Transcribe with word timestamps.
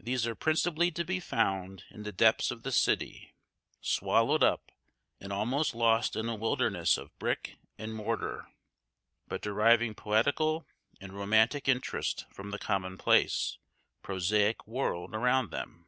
These 0.00 0.26
are 0.26 0.34
principally 0.34 0.90
to 0.92 1.04
be 1.04 1.20
found 1.20 1.84
in 1.90 2.04
the 2.04 2.10
depths 2.10 2.50
of 2.50 2.62
the 2.62 2.72
city, 2.72 3.34
swallowed 3.82 4.42
up 4.42 4.72
and 5.20 5.30
almost 5.30 5.74
lost 5.74 6.16
in 6.16 6.26
a 6.30 6.34
wilderness 6.34 6.96
of 6.96 7.10
brick 7.18 7.58
and 7.76 7.92
mortar, 7.94 8.46
but 9.28 9.42
deriving 9.42 9.94
poetical 9.94 10.66
and 11.02 11.12
romantic 11.12 11.68
interest 11.68 12.24
from 12.32 12.50
the 12.50 12.58
commonplace, 12.58 13.58
prosaic 14.00 14.66
world 14.66 15.14
around 15.14 15.50
them. 15.50 15.86